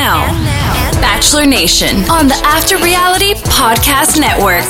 [0.00, 0.24] now,
[1.02, 4.64] Bachelor Nation on the After Reality Podcast Network.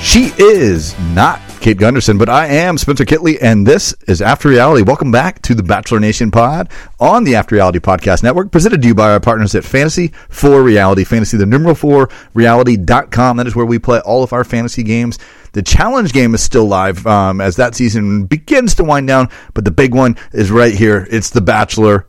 [0.00, 4.84] She is not Kate Gunderson, but I am Spencer Kitley, and this is After Reality.
[4.84, 6.70] Welcome back to the Bachelor Nation pod
[7.00, 10.62] on the After Reality Podcast Network, presented to you by our partners at Fantasy for
[10.62, 13.36] Reality, Fantasy, the numeral four, reality.com.
[13.36, 15.18] That is where we play all of our fantasy games.
[15.54, 19.64] The challenge game is still live um, as that season begins to wind down, but
[19.64, 21.08] the big one is right here.
[21.10, 22.06] It's The Bachelor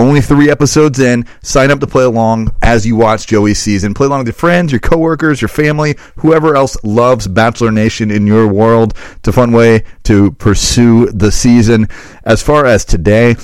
[0.00, 1.26] only three episodes in.
[1.42, 3.94] Sign up to play along as you watch Joey's season.
[3.94, 8.26] Play along with your friends, your coworkers, your family, whoever else loves Bachelor Nation in
[8.26, 8.94] your world.
[9.16, 11.88] It's a fun way to pursue the season.
[12.24, 13.36] As far as today,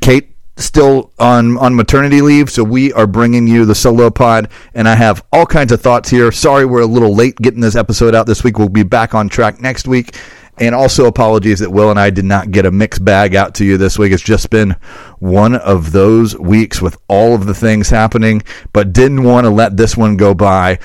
[0.00, 4.88] Kate still on on maternity leave, so we are bringing you the solo pod, and
[4.88, 6.32] I have all kinds of thoughts here.
[6.32, 8.58] Sorry, we're a little late getting this episode out this week.
[8.58, 10.16] We'll be back on track next week.
[10.60, 13.64] And also apologies that Will and I did not get a mixed bag out to
[13.64, 14.12] you this week.
[14.12, 14.74] It's just been
[15.18, 18.42] one of those weeks with all of the things happening,
[18.72, 20.80] but didn't want to let this one go by.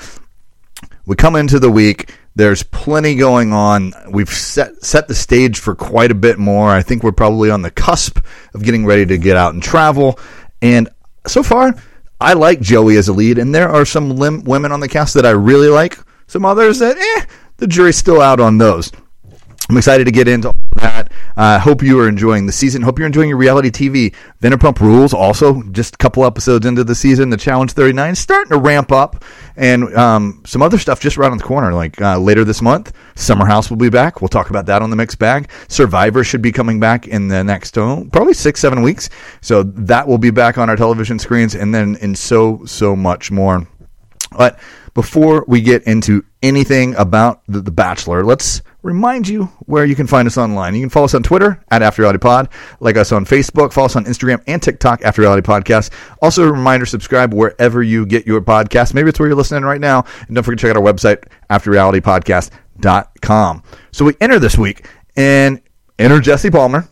[1.06, 2.14] We come into the week.
[2.36, 3.92] There's plenty going on.
[4.10, 6.70] We've set set the stage for quite a bit more.
[6.70, 8.18] I think we're probably on the cusp
[8.54, 10.18] of getting ready to get out and travel.
[10.60, 10.88] And
[11.26, 11.74] so far,
[12.20, 15.14] I like Joey as a lead, and there are some lim- women on the cast
[15.14, 15.98] that I really like.
[16.26, 17.26] Some others that, eh,
[17.58, 18.90] the jury's still out on those.
[19.70, 21.10] I'm excited to get into all that.
[21.36, 22.82] I uh, hope you are enjoying the season.
[22.82, 24.14] Hope you're enjoying your reality TV.
[24.42, 27.30] Vanderpump Rules also just a couple episodes into the season.
[27.30, 29.24] The Challenge 39 starting to ramp up,
[29.56, 31.72] and um, some other stuff just around the corner.
[31.72, 34.20] Like uh, later this month, Summer House will be back.
[34.20, 35.50] We'll talk about that on the mixed bag.
[35.68, 39.08] Survivor should be coming back in the next oh, probably six seven weeks.
[39.40, 43.30] So that will be back on our television screens, and then in so so much
[43.30, 43.66] more.
[44.36, 44.58] But
[44.92, 50.06] before we get into anything about the, the Bachelor, let's remind you where you can
[50.06, 50.74] find us online.
[50.74, 52.50] You can follow us on Twitter at After Reality Pod,
[52.80, 55.90] like us on Facebook, follow us on Instagram and TikTok, After Reality Podcast.
[56.20, 58.92] Also, a reminder, subscribe wherever you get your podcast.
[58.92, 60.04] Maybe it's where you're listening right now.
[60.28, 63.62] And don't forget to check out our website, afterrealitypodcast.com.
[63.90, 65.62] So we enter this week and
[65.98, 66.86] enter Jesse Palmer.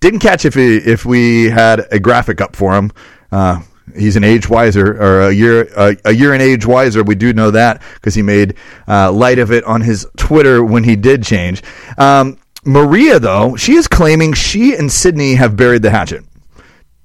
[0.00, 2.92] Didn't catch if he, if we had a graphic up for him.
[3.32, 3.62] Uh,
[3.96, 7.02] he's an age wiser or a year uh, a year in age wiser.
[7.02, 8.54] We do know that because he made
[8.88, 11.62] uh, light of it on his Twitter when he did change.
[11.98, 16.24] Um, Maria, though, she is claiming she and Sydney have buried the hatchet.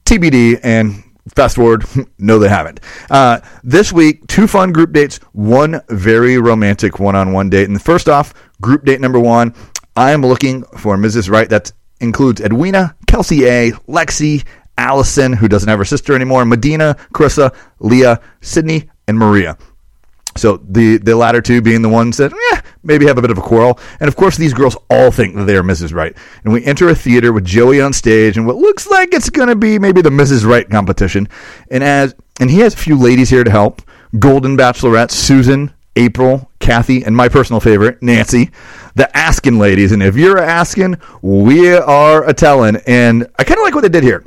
[0.06, 1.04] TBD and.
[1.36, 1.86] Fast forward,
[2.18, 2.80] no, they haven't.
[3.08, 7.70] Uh, this week, two fun group dates, one very romantic one on one date.
[7.70, 9.54] And first off, group date number one,
[9.96, 11.30] I am looking for Mrs.
[11.30, 11.48] Right.
[11.48, 14.46] That includes Edwina, Kelsey A, Lexi,
[14.80, 19.58] Allison, who doesn't have her sister anymore, Medina, Carissa, Leah, Sydney, and Maria.
[20.38, 23.38] So the the latter two being the ones that eh, maybe have a bit of
[23.38, 25.94] a quarrel, and of course these girls all think that they are Mrs.
[25.94, 26.16] Right.
[26.46, 29.50] And we enter a theater with Joey on stage, and what looks like it's going
[29.50, 30.46] to be maybe the Mrs.
[30.46, 31.28] Right competition.
[31.70, 33.82] And as and he has a few ladies here to help:
[34.18, 38.52] Golden Bachelorette, Susan, April, Kathy, and my personal favorite, Nancy,
[38.96, 39.92] the Askin ladies.
[39.92, 42.78] And if you're asking, we are a telling.
[42.88, 44.24] And I kind of like what they did here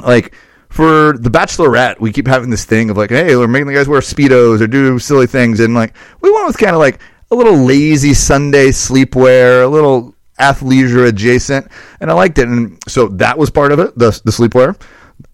[0.00, 0.34] like
[0.68, 3.88] for the Bachelorette, we keep having this thing of like, hey, we're making the guys
[3.88, 7.34] wear speedos or do silly things, and like we went with kind of like a
[7.34, 11.66] little lazy Sunday sleepwear, a little athleisure adjacent,
[12.00, 12.48] and I liked it.
[12.48, 14.80] And so that was part of it, the the sleepwear,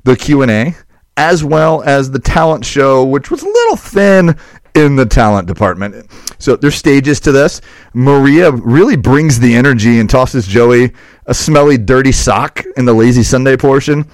[0.05, 0.75] the Q and A,
[1.17, 4.37] as well as the talent show, which was a little thin
[4.75, 6.11] in the talent department.
[6.39, 7.61] So there's stages to this.
[7.95, 10.93] Maria really brings the energy and tosses Joey
[11.27, 14.09] a smelly, dirty sock in the lazy Sunday portion.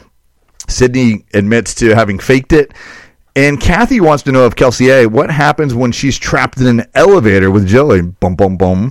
[0.69, 2.73] Sydney admits to having faked it.
[3.37, 5.07] And Kathy wants to know of Kelsey A.
[5.07, 8.03] What happens when she's trapped in an elevator with Joey?
[8.03, 8.91] Boom, boom, boom.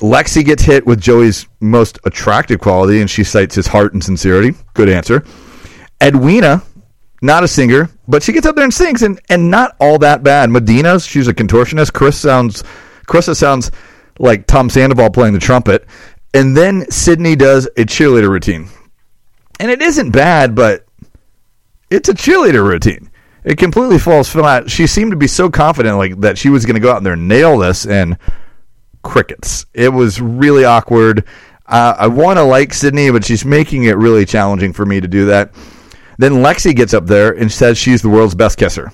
[0.00, 4.56] Lexi gets hit with Joey's most attractive quality, and she cites his heart and sincerity.
[4.74, 5.24] Good answer.
[6.00, 6.62] Edwina,
[7.20, 10.22] not a singer, but she gets up there and sings, and, and not all that
[10.22, 10.50] bad.
[10.50, 11.92] Medina, she's a contortionist.
[11.92, 12.62] Chris sounds,
[13.08, 13.72] Carissa sounds
[14.20, 15.84] like Tom Sandoval playing the trumpet.
[16.32, 18.68] And then Sydney does a cheerleader routine.
[19.58, 20.86] And it isn't bad, but
[21.90, 23.10] it's a cheerleader routine.
[23.44, 24.70] It completely falls flat.
[24.70, 27.14] She seemed to be so confident, like that she was going to go out there
[27.14, 28.18] and nail this, and
[29.02, 29.66] crickets.
[29.72, 31.24] It was really awkward.
[31.66, 35.08] Uh, I want to like Sydney, but she's making it really challenging for me to
[35.08, 35.54] do that.
[36.18, 38.92] Then Lexi gets up there and says she's the world's best kisser.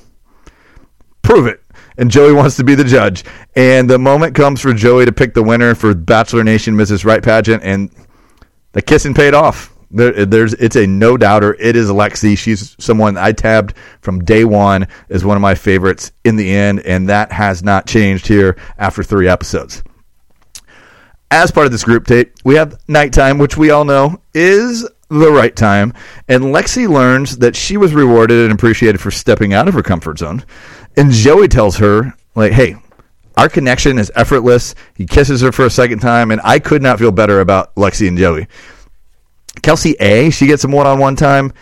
[1.23, 1.61] Prove it.
[1.99, 3.25] And Joey wants to be the judge.
[3.57, 7.05] And the moment comes for Joey to pick the winner for Bachelor Nation Mrs.
[7.05, 7.91] Right pageant, and
[8.73, 11.55] the kissing paid off There, there's it's a no doubter.
[11.59, 12.37] It is Lexi.
[12.37, 13.73] She's someone I tabbed
[14.03, 17.87] from day one as one of my favorites in the end, and that has not
[17.87, 19.83] changed here after three episodes.
[21.31, 25.33] As part of this group date, we have nighttime, which we all know is the
[25.33, 25.95] right time,
[26.29, 30.19] and Lexi learns that she was rewarded and appreciated for stepping out of her comfort
[30.19, 30.45] zone.
[30.97, 32.77] And Joey tells her, like, hey,
[33.37, 34.75] our connection is effortless.
[34.95, 38.09] He kisses her for a second time, and I could not feel better about Lexi
[38.09, 38.47] and Joey.
[39.63, 41.53] Kelsey A, she gets some one on one time.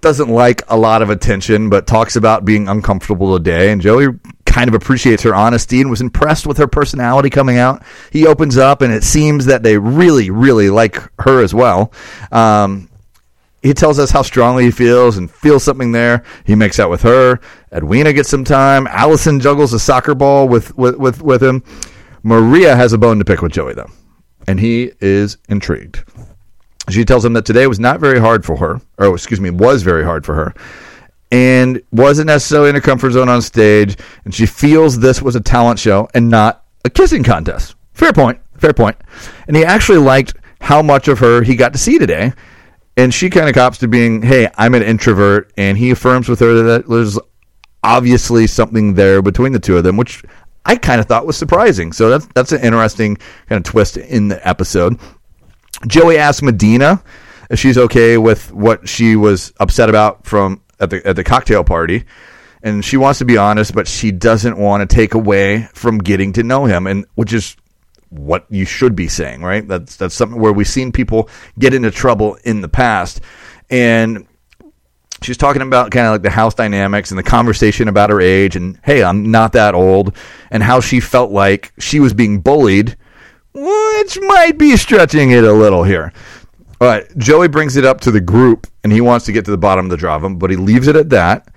[0.00, 3.72] Doesn't like a lot of attention, but talks about being uncomfortable today.
[3.72, 4.08] And Joey
[4.44, 7.82] kind of appreciates her honesty and was impressed with her personality coming out.
[8.10, 11.92] He opens up, and it seems that they really, really like her as well.
[12.30, 12.88] Um,
[13.62, 16.22] he tells us how strongly he feels and feels something there.
[16.44, 17.40] He makes out with her.
[17.72, 18.86] Edwina gets some time.
[18.86, 21.64] Allison juggles a soccer ball with, with, with, with him.
[22.22, 23.90] Maria has a bone to pick with Joey, though,
[24.46, 26.04] and he is intrigued.
[26.88, 29.82] She tells him that today was not very hard for her, or excuse me, was
[29.82, 30.54] very hard for her,
[31.32, 33.96] and wasn't necessarily in a comfort zone on stage.
[34.24, 37.74] And she feels this was a talent show and not a kissing contest.
[37.92, 38.40] Fair point.
[38.58, 38.96] Fair point.
[39.48, 42.32] And he actually liked how much of her he got to see today.
[42.96, 45.52] And she kind of cops to being, hey, I'm an introvert.
[45.56, 47.18] And he affirms with her that there's
[47.82, 50.22] obviously something there between the two of them, which
[50.64, 51.92] I kind of thought was surprising.
[51.92, 53.16] So that's that's an interesting
[53.48, 54.98] kind of twist in the episode.
[55.86, 57.02] Joey asks Medina
[57.50, 61.64] if she's okay with what she was upset about from at the at the cocktail
[61.64, 62.04] party,
[62.62, 66.32] and she wants to be honest, but she doesn't want to take away from getting
[66.34, 67.56] to know him, and which is
[68.10, 69.66] what you should be saying, right?
[69.66, 71.28] That's that's something where we've seen people
[71.58, 73.20] get into trouble in the past,
[73.70, 74.26] and
[75.22, 78.56] she's talking about kind of like the house dynamics and the conversation about her age,
[78.56, 80.16] and hey, I'm not that old,
[80.50, 82.96] and how she felt like she was being bullied
[83.56, 86.12] which might be stretching it a little here.
[86.78, 89.50] All right, Joey brings it up to the group, and he wants to get to
[89.50, 91.48] the bottom of the drama, but he leaves it at that.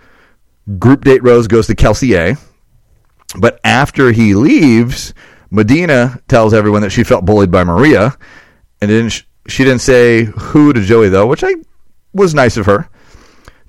[0.78, 2.38] Group date rose goes to Kelsey A.
[3.38, 5.14] But after he leaves,
[5.52, 8.18] Medina tells everyone that she felt bullied by Maria,
[8.82, 11.54] and then she didn't say who to Joey though, which I
[12.14, 12.90] was nice of her.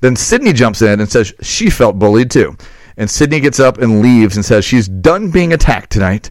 [0.00, 2.56] Then Sydney jumps in and says she felt bullied too,
[2.96, 6.30] and Sydney gets up and leaves and says she's done being attacked tonight,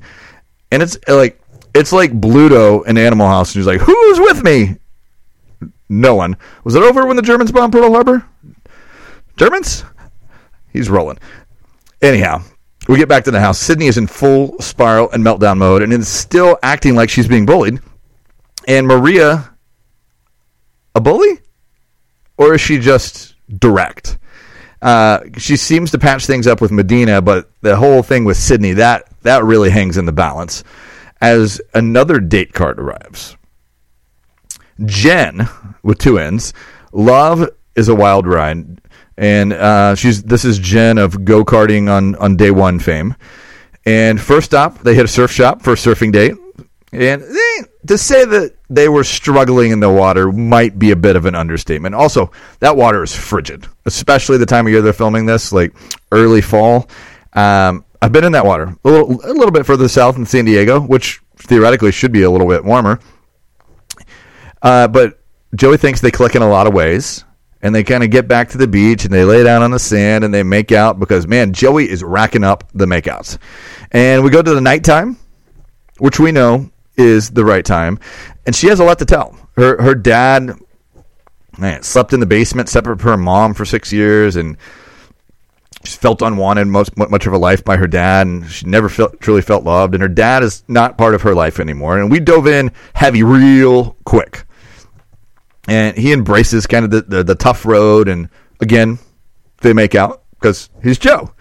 [0.72, 1.40] and it's like
[1.74, 4.77] it's like Bluto in Animal House, and he's like, "Who's with me?"
[5.89, 6.38] No one.
[6.63, 8.25] Was it over when the Germans bombed Pearl Harbor?
[9.38, 9.83] Germans?
[10.71, 11.18] He's rolling.
[12.01, 12.44] Anyhow,
[12.88, 13.57] we get back to the house.
[13.57, 17.45] Sydney is in full spiral and meltdown mode, and is still acting like she's being
[17.45, 17.80] bullied.
[18.68, 19.51] And Maria,
[20.94, 21.39] a bully,
[22.38, 24.18] or is she just direct?
[24.81, 28.74] Uh, she seems to patch things up with Medina, but the whole thing with Sydney
[28.74, 30.63] that that really hangs in the balance
[31.21, 33.36] as another date card arrives.
[34.86, 35.50] Jenn,
[35.83, 36.54] with two N's,
[36.92, 38.81] love is a wild ride,
[39.18, 43.16] and uh, she's this is Jenn of go karting on on day one fame.
[43.86, 46.33] And first stop, they hit a surf shop for a surfing date,
[46.92, 47.57] and they,
[47.88, 51.36] to say that they were struggling in the water might be a bit of an
[51.36, 51.95] understatement.
[51.95, 55.74] Also, that water is frigid, especially the time of year they're filming this, like
[56.12, 56.89] early fall.
[57.33, 60.46] Um, I've been in that water a little, a little bit further south in San
[60.46, 63.00] Diego, which theoretically should be a little bit warmer.
[64.62, 65.19] Uh, but
[65.56, 67.24] Joey thinks they click in a lot of ways,
[67.62, 69.80] and they kind of get back to the beach and they lay down on the
[69.80, 73.38] sand and they make out because man, Joey is racking up the makeouts.
[73.92, 75.18] And we go to the nighttime,
[75.97, 78.00] which we know is the right time,
[78.45, 79.38] and she has a lot to tell.
[79.56, 80.57] Her her dad
[81.57, 84.57] man, slept in the basement separate from her mom for six years and
[85.86, 89.19] she felt unwanted most much of her life by her dad, and she never felt
[89.21, 89.94] truly felt loved.
[89.94, 91.98] And her dad is not part of her life anymore.
[91.98, 94.44] And we dove in heavy, real quick.
[95.68, 98.09] And he embraces kind of the, the, the tough road.
[98.09, 99.00] And again,
[99.62, 101.31] they make out because he's Joe.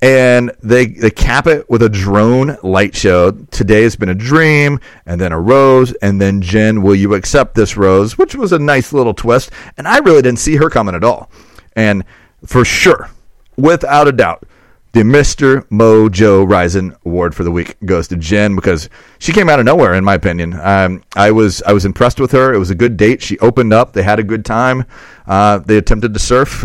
[0.00, 3.32] And they they cap it with a drone light show.
[3.32, 7.56] Today has been a dream, and then a rose, and then Jenn, will you accept
[7.56, 8.16] this rose?
[8.16, 9.50] Which was a nice little twist.
[9.76, 11.30] And I really didn't see her coming at all.
[11.74, 12.04] And
[12.46, 13.10] for sure,
[13.58, 14.44] without a doubt,
[14.92, 15.68] the Mr.
[15.68, 18.88] Mojo Rising Award for the week goes to Jenn because
[19.18, 20.58] she came out of nowhere, in my opinion.
[20.58, 22.54] Um, I was I was impressed with her.
[22.54, 23.20] It was a good date.
[23.20, 23.92] She opened up.
[23.92, 24.84] They had a good time.
[25.26, 26.64] Uh, they attempted to surf,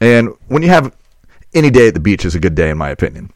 [0.00, 0.96] and when you have
[1.52, 3.30] any day at the beach is a good day, in my opinion.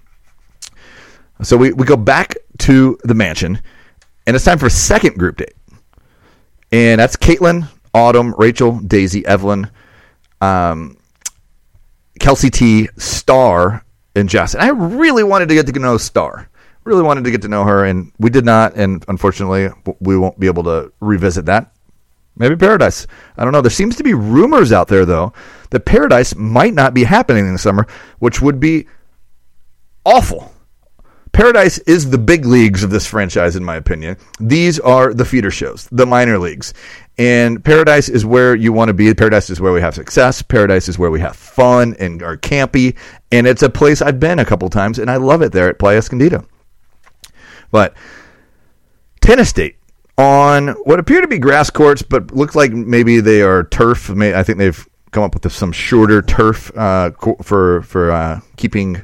[1.42, 3.60] So we, we go back to the mansion,
[4.26, 5.54] and it's time for a second group date,
[6.72, 9.70] and that's Caitlin, Autumn, Rachel, Daisy, Evelyn.
[10.40, 10.98] Um,
[12.18, 13.84] Kelsey T, Star,
[14.14, 14.54] and Jess.
[14.54, 16.48] And I really wanted to get to know Star.
[16.84, 18.74] Really wanted to get to know her, and we did not.
[18.74, 19.68] And unfortunately,
[20.00, 21.72] we won't be able to revisit that.
[22.36, 23.06] Maybe Paradise.
[23.36, 23.60] I don't know.
[23.60, 25.32] There seems to be rumors out there, though,
[25.70, 27.86] that Paradise might not be happening in the summer,
[28.20, 28.86] which would be
[30.06, 30.52] awful.
[31.32, 34.16] Paradise is the big leagues of this franchise, in my opinion.
[34.40, 36.74] These are the feeder shows, the minor leagues.
[37.18, 39.12] And Paradise is where you want to be.
[39.12, 40.40] Paradise is where we have success.
[40.42, 42.96] Paradise is where we have fun and are campy.
[43.32, 45.78] And it's a place I've been a couple times, and I love it there at
[45.78, 46.46] Playa Escondida.
[47.70, 47.94] But
[49.20, 49.76] Tennis State
[50.16, 54.10] on what appear to be grass courts, but look like maybe they are turf.
[54.10, 57.10] I think they've come up with some shorter turf uh,
[57.42, 59.02] for for uh, keeping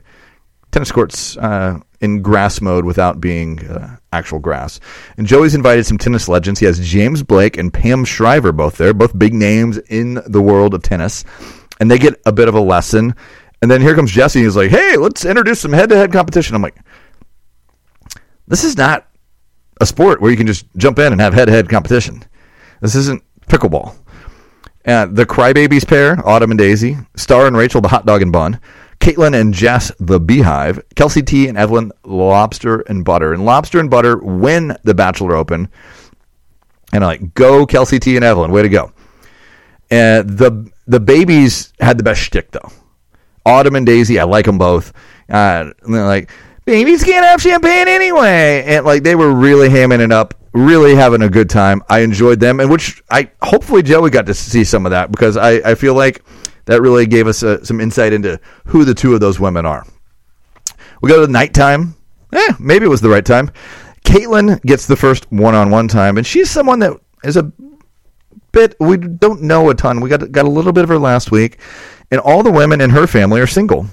[0.74, 4.80] tennis courts uh, in grass mode without being uh, actual grass.
[5.16, 6.58] And Joey's invited some tennis legends.
[6.58, 10.74] He has James Blake and Pam Shriver both there, both big names in the world
[10.74, 11.24] of tennis.
[11.78, 13.14] And they get a bit of a lesson.
[13.62, 14.42] And then here comes Jesse.
[14.42, 16.56] He's like, hey, let's introduce some head to head competition.
[16.56, 16.76] I'm like,
[18.48, 19.08] this is not
[19.80, 22.24] a sport where you can just jump in and have head to head competition.
[22.80, 23.96] This isn't pickleball.
[24.84, 28.60] Uh, the Crybabies pair, Autumn and Daisy, Star and Rachel, the hot dog and bun,
[29.04, 33.34] Caitlin and Jess, the Beehive, Kelsey T and Evelyn, Lobster and Butter.
[33.34, 35.68] And Lobster and Butter win the Bachelor Open.
[36.90, 38.92] And I'm like, go Kelsey T and Evelyn, way to go.
[39.90, 42.70] And the the babies had the best shtick though.
[43.44, 44.94] Autumn and Daisy, I like them both.
[45.28, 46.30] Uh, and they're like,
[46.64, 51.20] babies can't have champagne anyway, and like they were really hamming it up, really having
[51.20, 51.82] a good time.
[51.90, 55.36] I enjoyed them, and which I hopefully Joey got to see some of that because
[55.36, 56.24] I I feel like
[56.66, 59.86] that really gave us uh, some insight into who the two of those women are.
[61.02, 61.96] We go to the nighttime.
[62.32, 63.50] Eh, maybe it was the right time.
[64.04, 66.92] Caitlin gets the first one-on-one time, and she's someone that
[67.22, 67.52] is a
[68.52, 68.76] bit.
[68.80, 70.00] We don't know a ton.
[70.00, 71.58] We got got a little bit of her last week,
[72.10, 73.86] and all the women in her family are single.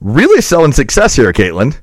[0.00, 1.78] Really selling success here, Caitlin.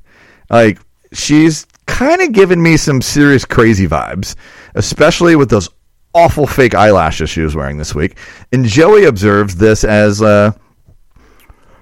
[0.50, 0.78] Like
[1.12, 4.34] she's kind of giving me some serious crazy vibes,
[4.74, 5.68] especially with those
[6.14, 8.18] awful fake eyelashes she was wearing this week.
[8.52, 10.52] And Joey observes this as uh,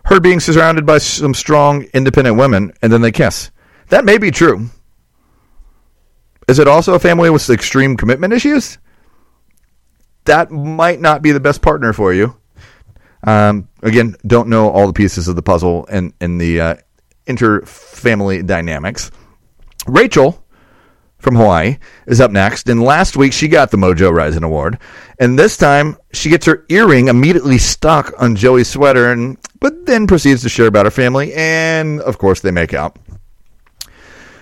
[0.05, 3.51] her being surrounded by some strong, independent women, and then they kiss.
[3.89, 4.69] That may be true.
[6.49, 8.79] Is it also a family with extreme commitment issues?
[10.25, 12.37] That might not be the best partner for you.
[13.25, 16.75] Um, again, don't know all the pieces of the puzzle and, and the uh,
[17.27, 19.11] inter-family dynamics.
[19.87, 20.45] Rachel
[21.21, 22.69] from Hawaii is up next.
[22.69, 24.79] And last week she got the Mojo Rising Award.
[25.19, 30.07] And this time she gets her earring immediately stuck on Joey's sweater and but then
[30.07, 32.99] proceeds to share about her family and of course they make out.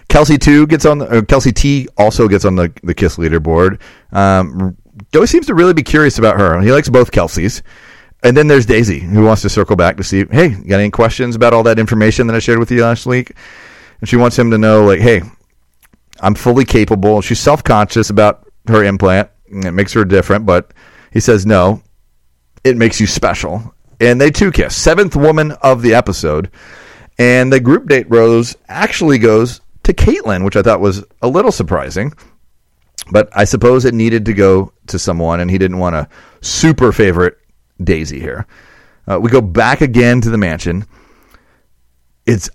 [0.08, 3.80] Kelsey too gets on the, uh, Kelsey T also gets on the the kiss leaderboard.
[4.12, 4.76] Um,
[5.12, 6.60] Joey seems to really be curious about her.
[6.60, 7.62] He likes both Kelseys.
[8.22, 11.36] And then there's Daisy, who wants to circle back to see, hey, got any questions
[11.36, 13.32] about all that information that I shared with you last week?
[14.00, 15.22] And she wants him to know, like, hey,
[16.20, 17.20] I'm fully capable.
[17.20, 19.30] She's self conscious about her implant.
[19.46, 20.72] It makes her different, but
[21.12, 21.82] he says, no,
[22.64, 23.74] it makes you special.
[24.00, 24.76] And they two kiss.
[24.76, 26.50] Seventh woman of the episode.
[27.18, 31.50] And the group date rose actually goes to Caitlin, which I thought was a little
[31.50, 32.12] surprising.
[33.10, 36.08] But I suppose it needed to go to someone, and he didn't want a
[36.42, 37.38] super favorite
[37.82, 38.46] Daisy here.
[39.06, 40.84] Uh, we go back again to the mansion.
[42.26, 42.50] It's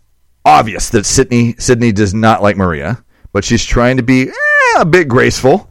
[0.46, 3.03] obvious that Sydney Sydney does not like Maria
[3.34, 4.34] but she's trying to be eh,
[4.78, 5.70] a bit graceful.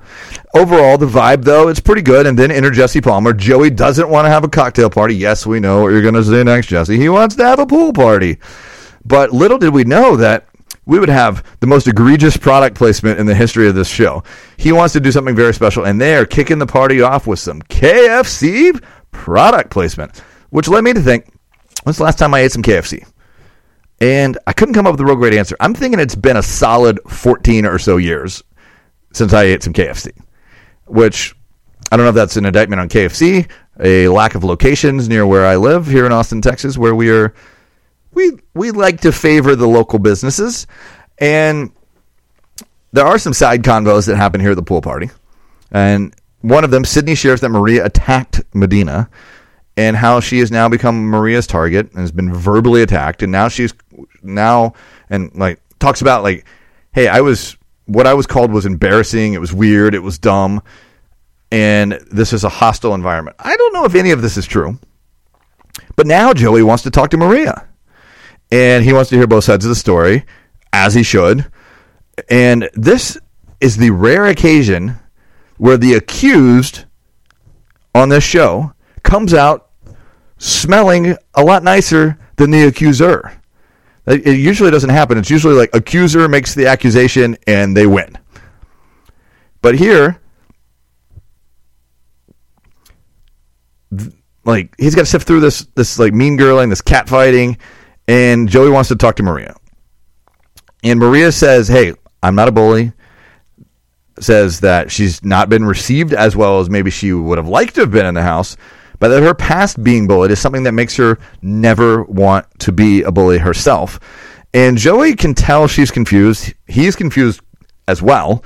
[0.55, 2.27] Overall, the vibe, though, it's pretty good.
[2.27, 3.33] And then enter Jesse Palmer.
[3.33, 5.15] Joey doesn't want to have a cocktail party.
[5.15, 6.99] Yes, we know what you're going to say next, Jesse.
[6.99, 8.39] He wants to have a pool party.
[9.05, 10.47] But little did we know that
[10.85, 14.23] we would have the most egregious product placement in the history of this show.
[14.57, 17.39] He wants to do something very special, and they are kicking the party off with
[17.39, 21.33] some KFC product placement, which led me to think,
[21.85, 23.07] when's the last time I ate some KFC?
[24.03, 25.57] And I couldn't come up with a real great answer.
[25.61, 28.43] I'm thinking it's been a solid 14 or so years
[29.13, 30.11] since I ate some KFC,
[30.87, 31.37] which
[31.93, 35.47] I don't know if that's an indictment on KFC, a lack of locations near where
[35.47, 37.33] I live here in Austin, Texas, where we are
[38.11, 40.67] we we like to favor the local businesses
[41.19, 41.71] and
[42.91, 45.11] there are some side convos that happen here at the pool party.
[45.71, 49.09] And one of them, Sydney shares that Maria attacked Medina
[49.77, 53.23] and how she has now become Maria's target and has been verbally attacked.
[53.23, 53.73] And now she's
[54.23, 54.75] now
[55.09, 56.47] and like talks about like,
[56.93, 59.35] hey, I was what I was called was embarrassing.
[59.35, 59.95] It was weird.
[59.95, 60.63] It was dumb.
[61.51, 63.37] And this is a hostile environment.
[63.39, 64.79] I don't know if any of this is true.
[65.97, 67.69] But now Joey wants to talk to Maria.
[68.51, 70.25] And he wants to hear both sides of the story,
[70.73, 71.51] as he should.
[72.29, 73.19] And this
[73.61, 74.97] is the rare occasion
[75.57, 76.85] where the accused
[77.95, 78.73] on this show
[79.13, 79.69] comes out
[80.39, 83.31] smelling a lot nicer than the accuser.
[84.07, 85.19] It usually doesn't happen.
[85.19, 88.17] It's usually like accuser makes the accusation and they win.
[89.61, 90.19] But here,
[94.47, 97.59] like he's got to sift through this this like mean girling, this cat fighting,
[98.09, 99.55] and Joey wants to talk to Maria.
[100.83, 101.93] And Maria says, "Hey,
[102.23, 102.95] I'm not a bully."
[104.21, 107.83] Says that she's not been received as well as maybe she would have liked to
[107.83, 108.57] have been in the house,
[109.03, 113.03] but that her past being bullied is something that makes her never want to be
[113.03, 113.99] a bully herself.
[114.55, 116.55] And Joey can tell she's confused.
[116.69, 117.41] He's confused
[117.89, 118.45] as well.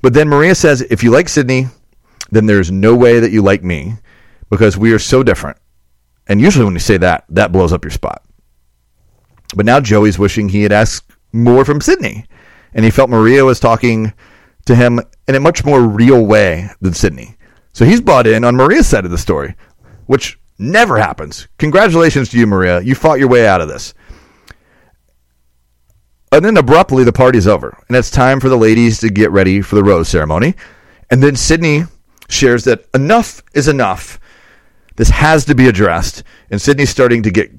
[0.00, 1.66] But then Maria says, if you like Sydney,
[2.30, 3.92] then there's no way that you like me
[4.48, 5.58] because we are so different.
[6.26, 8.24] And usually when you say that, that blows up your spot.
[9.54, 12.24] But now Joey's wishing he had asked more from Sydney.
[12.72, 14.14] And he felt Maria was talking
[14.64, 17.36] to him in a much more real way than Sydney.
[17.72, 19.54] So he's bought in on Maria's side of the story,
[20.10, 21.46] which never happens.
[21.58, 22.80] Congratulations to you, Maria.
[22.80, 23.94] You fought your way out of this.
[26.32, 29.60] And then abruptly, the party's over, and it's time for the ladies to get ready
[29.60, 30.56] for the rose ceremony.
[31.12, 31.84] And then Sydney
[32.28, 34.18] shares that enough is enough.
[34.96, 36.24] This has to be addressed.
[36.50, 37.52] And Sydney's starting to get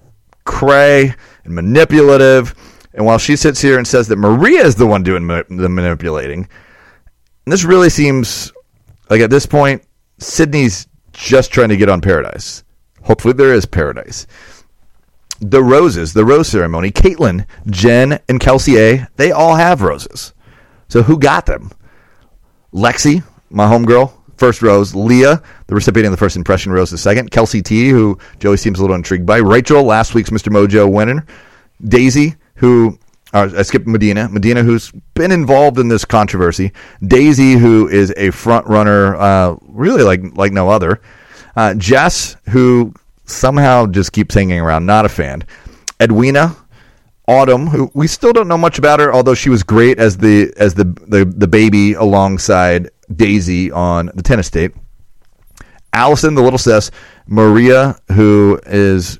[0.43, 1.15] cray
[1.45, 2.53] and manipulative.
[2.93, 5.69] And while she sits here and says that Maria is the one doing ma- the
[5.69, 6.49] manipulating,
[7.45, 8.51] and this really seems
[9.09, 9.83] like at this point,
[10.19, 12.63] Sydney's just trying to get on paradise.
[13.03, 14.27] Hopefully, there is paradise
[15.41, 20.33] the roses, the rose ceremony, Caitlyn, Jenn, and Kelsey A, they all have roses.
[20.87, 21.71] So who got them?
[22.71, 24.93] Lexi, my homegirl, first rose.
[24.93, 27.31] Leah, the recipient of the first impression rose, the second.
[27.31, 29.37] Kelsey T, who Joey seems a little intrigued by.
[29.37, 30.49] Rachel, last week's Mr.
[30.49, 31.25] Mojo winner.
[31.83, 32.99] Daisy, who
[33.33, 34.27] uh, I skipped Medina.
[34.29, 36.71] Medina, who's been involved in this controversy.
[37.05, 41.01] Daisy, who is a front runner, uh, really like like no other.
[41.55, 42.93] Uh, Jess, who
[43.25, 44.85] somehow just keeps hanging around.
[44.85, 45.43] Not a fan.
[46.01, 46.55] Edwina,
[47.27, 50.53] Autumn, who we still don't know much about her, although she was great as the
[50.57, 54.75] as the the, the baby alongside Daisy on the tennis tape.
[55.93, 56.91] Allison, the little sis,
[57.27, 59.19] Maria, who is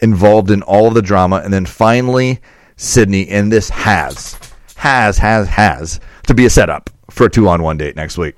[0.00, 2.40] involved in all of the drama, and then finally
[2.76, 3.28] Sydney.
[3.28, 4.38] And this has,
[4.76, 8.36] has, has, has to be a setup for a two on one date next week.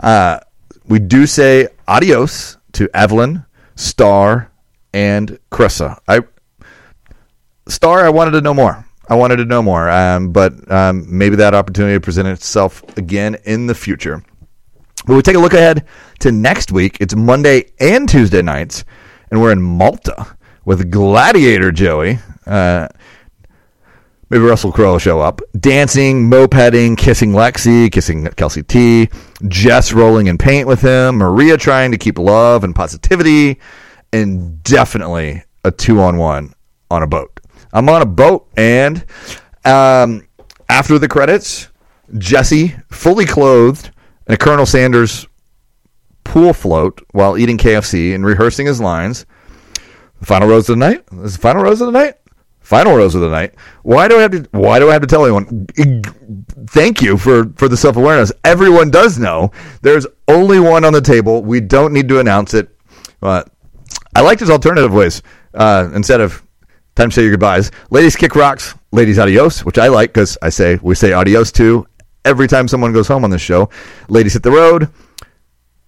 [0.00, 0.40] Uh,
[0.86, 3.44] we do say adios to Evelyn,
[3.76, 4.50] Star,
[4.92, 5.98] and Krissa.
[6.08, 6.20] I
[7.68, 8.84] Star, I wanted to know more.
[9.08, 13.36] I wanted to know more, um, but um, maybe that opportunity will present itself again
[13.44, 14.22] in the future.
[15.06, 15.86] But we take a look ahead
[16.20, 16.98] to next week.
[17.00, 18.84] It's Monday and Tuesday nights,
[19.30, 22.18] and we're in Malta with Gladiator Joey.
[22.46, 22.88] Uh,
[24.30, 25.40] maybe Russell Crowe will show up.
[25.58, 29.08] Dancing, mopeding, kissing Lexi, kissing Kelsey T,
[29.48, 33.60] Jess rolling in paint with him, Maria trying to keep love and positivity,
[34.12, 36.54] and definitely a two on one
[36.90, 37.40] on a boat.
[37.72, 39.04] I'm on a boat, and
[39.64, 40.26] um,
[40.68, 41.68] after the credits,
[42.18, 43.90] Jesse, fully clothed,
[44.26, 45.26] in a Colonel Sanders
[46.24, 49.26] pool float while eating KFC and rehearsing his lines.
[50.20, 51.04] The final rose of the night.
[51.24, 52.14] Is the final rose of the night.
[52.62, 53.54] Final rose of the night.
[53.82, 54.48] Why do I have to?
[54.52, 55.66] Why do I have to tell anyone?
[56.68, 58.32] Thank you for for the self awareness.
[58.44, 59.50] Everyone does know
[59.82, 61.42] there's only one on the table.
[61.42, 62.68] We don't need to announce it.
[63.20, 63.50] But
[64.14, 65.22] I liked his alternative ways
[65.54, 66.42] uh, instead of
[66.94, 67.70] time to say your goodbyes.
[67.90, 68.74] Ladies kick rocks.
[68.92, 71.86] Ladies adios, which I like because I say we say adios to
[72.24, 73.70] every time someone goes home on this show.
[74.08, 74.88] Ladies hit the road.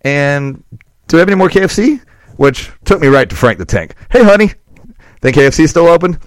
[0.00, 0.62] And
[1.06, 2.00] do we have any more KFC?
[2.36, 3.94] Which took me right to Frank the Tank.
[4.10, 4.52] Hey, honey,
[5.20, 6.18] think KFC's still open?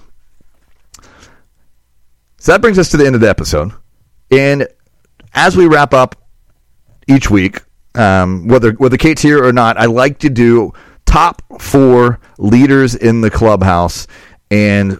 [2.47, 3.73] So that brings us to the end of the episode.
[4.31, 4.69] And
[5.33, 6.15] as we wrap up
[7.05, 7.59] each week,
[7.93, 10.71] um, whether whether Kate's here or not, I like to do
[11.05, 14.07] top four leaders in the clubhouse,
[14.49, 14.97] and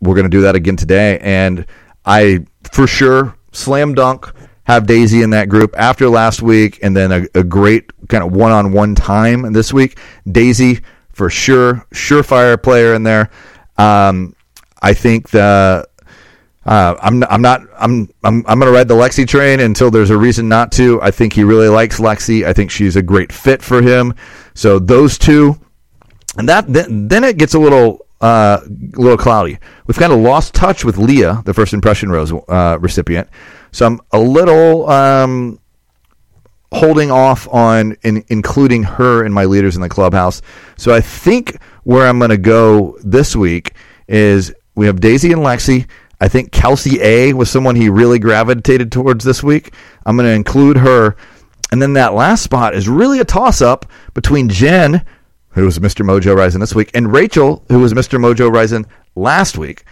[0.00, 1.18] we're going to do that again today.
[1.18, 1.66] And
[2.04, 7.10] I for sure slam dunk have Daisy in that group after last week, and then
[7.10, 9.98] a, a great kind of one on one time this week.
[10.30, 13.28] Daisy for sure, surefire player in there.
[13.76, 14.36] Um,
[14.80, 15.88] I think the
[16.68, 20.10] uh, I'm I'm not I'm I'm I'm going to ride the Lexi train until there's
[20.10, 21.00] a reason not to.
[21.00, 22.44] I think he really likes Lexi.
[22.44, 24.12] I think she's a great fit for him.
[24.52, 25.58] So those two,
[26.36, 29.58] and that then, then it gets a little uh, a little cloudy.
[29.86, 33.30] We've kind of lost touch with Leah, the first impression rose uh, recipient.
[33.72, 35.58] So I'm a little um,
[36.70, 40.42] holding off on in, including her in my leaders in the clubhouse.
[40.76, 43.72] So I think where I'm going to go this week
[44.06, 45.86] is we have Daisy and Lexi.
[46.20, 49.72] I think Kelsey A was someone he really gravitated towards this week.
[50.04, 51.16] I'm going to include her.
[51.70, 55.04] And then that last spot is really a toss up between Jenn,
[55.50, 56.04] who was Mr.
[56.04, 58.18] Mojo Rising this week, and Rachel, who was Mr.
[58.18, 59.84] Mojo Rising last week.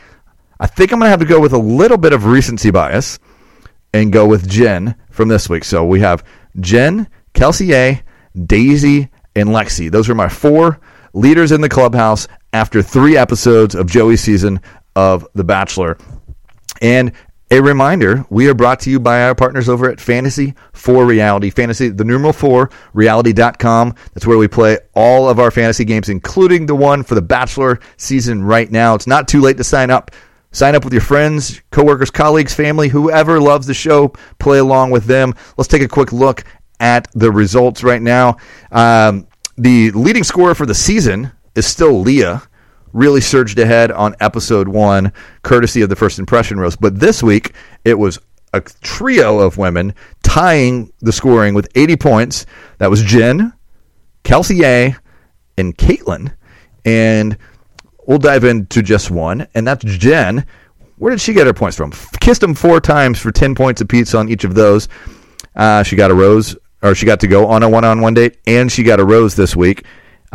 [0.58, 3.18] I think I'm going to have to go with a little bit of recency bias
[3.92, 5.64] and go with Jenn from this week.
[5.64, 6.24] So we have
[6.60, 8.02] Jenn, Kelsey A,
[8.46, 9.90] Daisy, and Lexi.
[9.90, 10.80] Those are my four
[11.12, 14.60] leaders in the clubhouse after three episodes of Joey's season
[14.94, 15.98] of The Bachelor.
[16.80, 17.12] And
[17.48, 21.50] a reminder, we are brought to you by our partners over at Fantasy for Reality.
[21.50, 23.94] Fantasy, the numeral four, reality.com.
[24.14, 27.78] That's where we play all of our fantasy games, including the one for the Bachelor
[27.98, 28.96] season right now.
[28.96, 30.10] It's not too late to sign up.
[30.50, 34.08] Sign up with your friends, coworkers, colleagues, family, whoever loves the show.
[34.40, 35.34] Play along with them.
[35.56, 36.42] Let's take a quick look
[36.80, 38.38] at the results right now.
[38.72, 42.42] Um, the leading scorer for the season is still Leah
[42.96, 46.80] really surged ahead on episode one, courtesy of the first impression roast.
[46.80, 47.52] But this week,
[47.84, 48.18] it was
[48.52, 52.46] a trio of women tying the scoring with 80 points.
[52.78, 53.52] That was Jenn,
[54.24, 54.96] Kelsey A,
[55.58, 56.34] and Caitlin.
[56.84, 57.36] And
[58.06, 60.46] we'll dive into just one, and that's Jenn.
[60.96, 61.92] Where did she get her points from?
[62.20, 64.88] Kissed them four times for 10 points apiece on each of those.
[65.54, 68.14] Uh, she got a rose, or she got to go on a one on one
[68.14, 69.84] date, and she got a rose this week.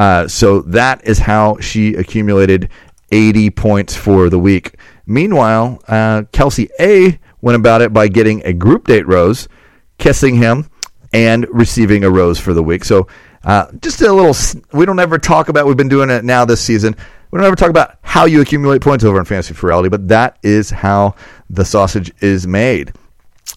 [0.02, 2.70] Uh, so that is how she accumulated
[3.12, 4.76] 80 points for the week.
[5.06, 9.48] Meanwhile, uh, Kelsey A went about it by getting a group date rose,
[10.00, 10.68] kissing him,
[11.14, 12.84] and receiving a rose for the week.
[12.84, 13.08] So
[13.44, 14.36] uh, just a little,
[14.74, 16.96] we don't ever talk about, we've been doing it now this season.
[17.30, 20.08] We don't ever talk about how you accumulate points over in Fantasy for Reality, but
[20.08, 21.14] that is how
[21.52, 22.92] the sausage is made.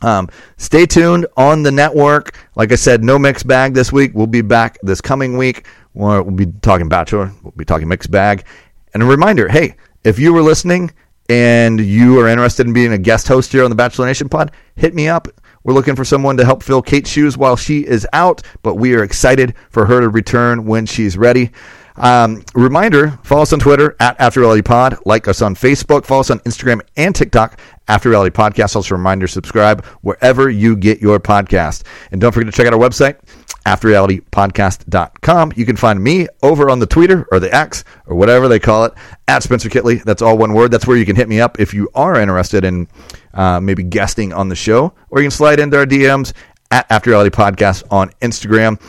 [0.02, 0.28] Um,
[0.58, 2.36] stay tuned on the network.
[2.54, 4.12] Like I said, no mixed bag this week.
[4.12, 5.66] We'll be back this coming week.
[5.94, 7.32] We'll, be talking Bachelor.
[7.42, 8.44] We'll be talking mixed bag.
[8.92, 10.90] And a reminder hey, if you were listening
[11.30, 14.52] and you are interested in being a guest host here on the Bachelor Nation pod,
[14.76, 15.28] hit me up.
[15.62, 18.94] We're looking for someone to help fill Kate's shoes while she is out, but we
[18.94, 21.52] are excited for her to return when she's ready.
[21.96, 24.98] Um, reminder, follow us on Twitter at After Reality Pod.
[25.04, 26.04] Like us on Facebook.
[26.04, 28.74] Follow us on Instagram and TikTok, After Reality Podcast.
[28.74, 31.84] Also, reminder, subscribe wherever you get your podcast.
[32.10, 33.18] And don't forget to check out our website,
[33.64, 35.52] afterrealitypodcast.com.
[35.56, 38.84] You can find me over on the Twitter or the X or whatever they call
[38.86, 38.92] it
[39.28, 40.02] at Spencer Kitley.
[40.02, 40.70] That's all one word.
[40.72, 42.88] That's where you can hit me up if you are interested in
[43.34, 46.32] uh, maybe guesting on the show, or you can slide into our DMs
[46.70, 48.80] at After Reality Podcast on Instagram,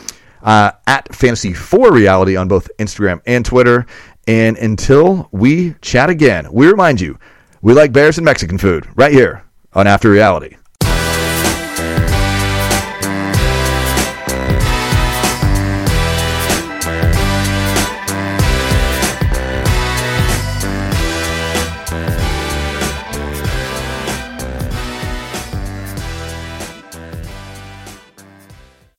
[0.45, 3.85] uh, at Fantasy for Reality on both Instagram and Twitter.
[4.27, 7.19] And until we chat again, we remind you
[7.61, 10.55] we like bears and Mexican food right here on After Reality.